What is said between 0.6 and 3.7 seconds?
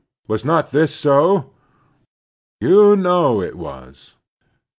this so? You know it